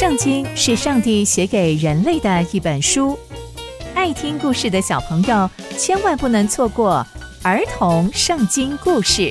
[0.00, 3.18] 圣经是上帝写给人类的一本书，
[3.94, 7.06] 爱听故事的小朋友千万不能错过
[7.42, 9.30] 儿童圣经故事。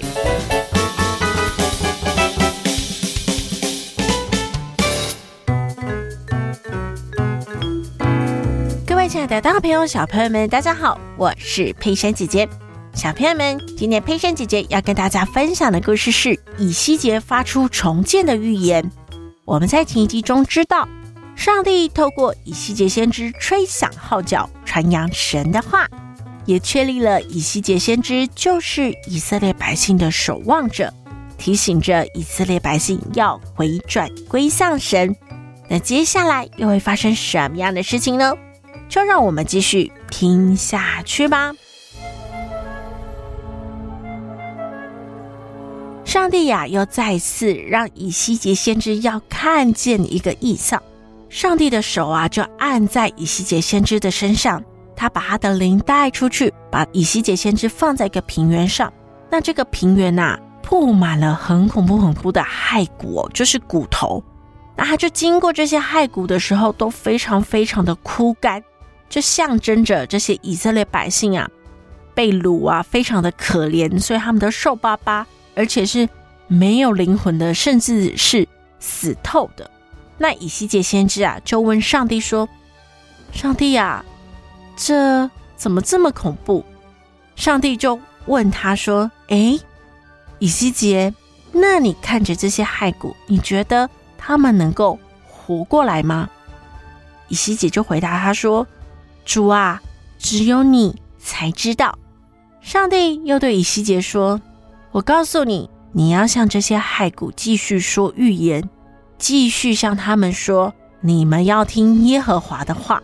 [8.85, 12.47] 各位亲爱的大朋友、小朋友们，大家好，我是佩珊姐姐。
[12.93, 18.91] 小朋友们，今天佩珊姐姐要跟大家分享的故事是以西结发出重建的预言。
[19.49, 20.87] 我们在前一集中知道，
[21.35, 25.87] 上帝透过以西结先知吹响号角，传扬神的话，
[26.45, 30.93] 也确立了以西结先知就是以色列百姓的守望者，
[31.39, 35.15] 提醒着以色列百姓要回转归向神。
[35.67, 38.35] 那接下来又会发生什么样的事情呢？
[38.87, 41.53] 就让我们继续听下去吧。
[46.09, 50.81] 上帝呀，又再次让以西结先知要看见一个异象。
[51.29, 54.63] 上帝的手啊，就按在以西结先知的身上，
[54.95, 58.91] 他把他的灵带出去，把以西结先知放在一个平原上。
[59.29, 64.23] 那这个平原呐、啊，铺满了很恐怖、很恐怖的骸骨哦，就是骨头。
[64.75, 68.63] 那他就经过这些骸骨的时候，都非常非常的枯干，
[69.07, 71.47] 就象征着这些以色列百姓啊，
[72.15, 75.27] 被掳啊，非常的可怜，所以他们都瘦巴巴。
[75.59, 76.07] 而且是
[76.47, 78.47] 没有灵魂的，甚至是
[78.79, 79.69] 死透的。
[80.17, 82.47] 那以西结先知啊，就问上帝说
[83.33, 84.05] ：“上帝呀，
[84.77, 86.63] 这怎么这么恐怖？”
[87.35, 89.59] 上帝就问他说：“诶，
[90.39, 91.13] 以西结，
[91.51, 96.29] 那你看着这些骸骨，你觉得他们能够活过来吗？”
[97.27, 98.65] 以西结就回答他说
[99.25, 99.81] ：“主啊，
[100.17, 101.99] 只有你才知道。”
[102.63, 104.39] 上帝又对以西结说。
[104.91, 108.67] 我告诉你，你要向这些骸骨继续说预言，
[109.17, 113.01] 继续向他们说，你们要听耶和华的话。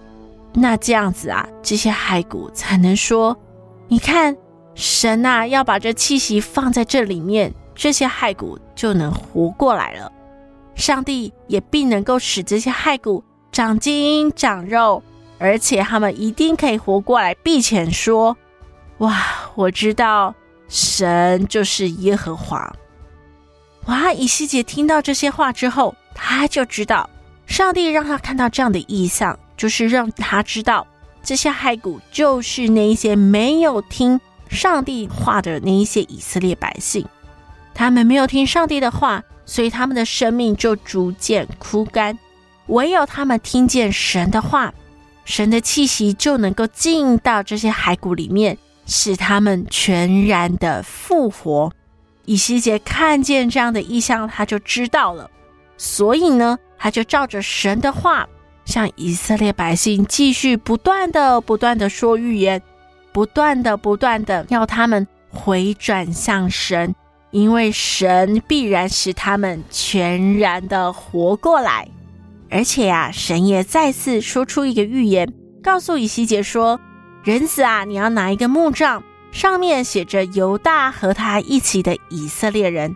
[0.54, 3.38] 那这样子啊，这些骸骨才能说：
[3.88, 4.36] 你看，
[4.74, 10.12] 神啊，要把这气息放在这里面，这些骸骨就能活过来了。
[10.74, 15.04] 上帝也必能够使这些骸骨长筋长肉，
[15.38, 18.36] 而且他们一定可以活过来，并且说：
[18.98, 19.22] 哇，
[19.56, 20.34] 我知道。
[20.68, 22.74] 神就是耶和华。
[23.88, 24.12] 哇！
[24.12, 27.10] 以西结听到这些话之后，他就知道
[27.46, 30.88] 上帝让他看到这样的意象，就是让他知道
[31.24, 37.06] 这些骸骨就是那一些没有听上帝话的那一些以色列百姓。
[37.76, 42.18] 他们没有听上帝的话，所以他们的生命就逐渐枯干。
[42.68, 44.74] 唯有他们听见神的话，
[45.26, 48.58] 神的气息就能够进到这些骸骨里面。
[48.86, 51.72] 使他们全然的复活。
[52.26, 55.30] 以西结看见这样的异象，他就知道了。
[55.78, 58.28] 所以呢，他就照着神的话，
[58.66, 62.62] 向以色列百姓继续不断的、不断的说预言，
[63.12, 66.96] 不断的、不断的要他们回转向神，
[67.30, 71.88] 因为神必然使他们全然的活过来。
[72.50, 75.32] 而且呀、啊，神也再次说出一个预言，
[75.62, 76.80] 告诉以西结说。
[77.26, 82.96] 人子啊，你要拿一个木杖，上面写着犹大和他一起的以色列人，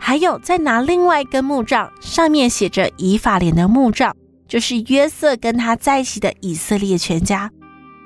[0.00, 4.16] 还有再拿另外一根木杖，上面写着以法莲的木杖，
[4.48, 7.52] 就是约瑟跟他在一起的以色列全家。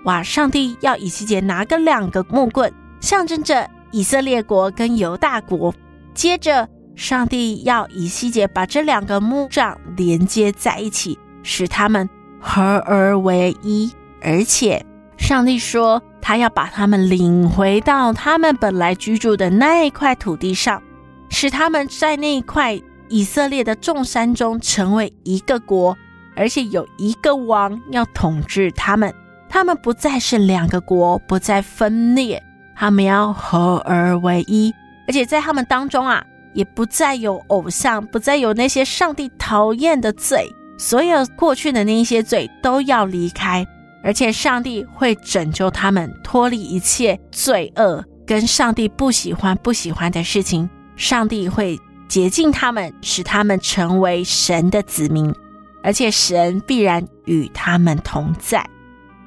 [0.05, 0.23] 哇！
[0.23, 5.75] 上帝要以西结拿个两个木棍，象征着以色列国跟犹大国。
[6.13, 12.07] 接着，上帝要以西结把这两个木杖连接在一起，使他们
[12.39, 13.91] 合而为一，
[14.21, 14.85] 而且。
[15.23, 20.83] 上帝说，他要把他们领回到他们本来居住的那一块土地上，
[21.31, 22.79] 使他们在那一块
[23.09, 25.97] 以色列的众山中成为一个国，
[26.35, 29.15] 而且有一个王要统治他们。
[29.49, 32.43] 他们不再是两个国，不再分裂，
[32.75, 34.75] 他们要合而为一，
[35.07, 36.23] 而且在他们当中啊，
[36.53, 43.65] 也不再有偶像，不再有那些上帝讨厌的罪，所有过去的那一些罪都要离开。
[44.03, 50.69] 而且上帝会拯救他们脱离一切罪恶，跟上帝不喜欢不喜欢的事情。
[50.97, 51.79] 上帝会
[52.09, 55.35] 洁净他们，使他们成为神的子民，
[55.83, 58.67] 而且神必然与他们同在。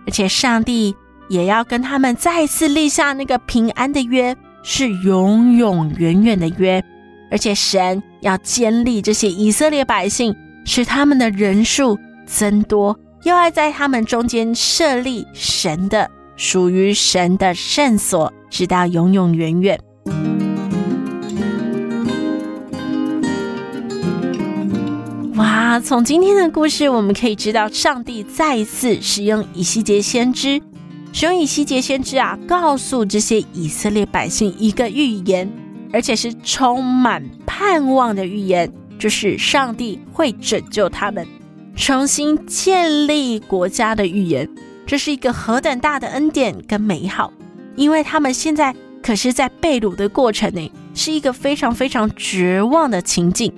[0.05, 0.95] 而且上帝
[1.29, 6.83] 也要跟他们再次立下那个平安的约，是永永远远的约。
[7.31, 12.97] 而且神要坚立这些以色列百姓，使他们的人数增多。
[13.25, 16.07] 又爱在他们中间设立神的
[16.37, 19.79] 属于神的圣所，直到永永远远。
[25.37, 30.61] 哇，从今天的故事我们可以知道，上帝再一次使用以西结先知，
[31.11, 35.51] 使用以西结先知啊，告诉这些以色列百姓一个预言，
[35.91, 41.25] 而且是充满盼望的预言，就是上帝会拯救他们，
[41.75, 44.49] 重新建立国家的预言。
[44.87, 47.33] 这是一个何等大的恩典跟美好，
[47.75, 53.51] 因为他们现在可是在被掳的过程内，是一个非常非常绝望的情境。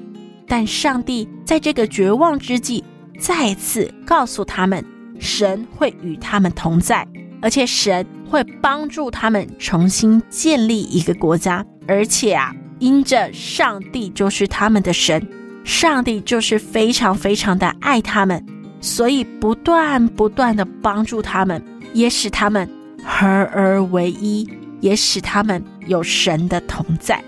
[0.47, 2.83] 但上帝在这个绝望之际，
[3.19, 4.83] 再次告诉他们，
[5.19, 7.05] 神会与他们同在，
[7.41, 11.65] 而且神会帮助他们重新建立一个国家。
[11.85, 15.27] 而且啊，因着上帝就是他们的神，
[15.67, 18.41] 上帝就是非常非常的爱他们，
[18.79, 21.61] 所以不断不断的帮助他们，
[21.93, 22.67] 也使他们
[23.03, 24.49] 合而为一，
[24.79, 27.21] 也使他们有神的同在。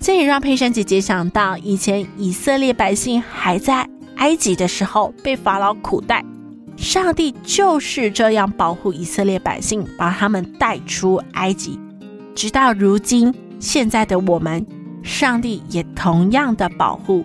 [0.00, 6.24] 这也让佩珊姐姐想到，以前以色列百姓还在埃及的时候被法老苦待，
[6.76, 11.78] 上帝就是这样保护以色列百姓，把他们带出埃及。
[12.34, 14.66] 直到如今，现在的我们，
[15.04, 17.24] 上帝也同样的保护，